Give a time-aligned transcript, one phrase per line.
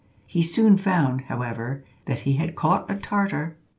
[0.25, 3.55] He soon found, however, that he had caught a Tartar.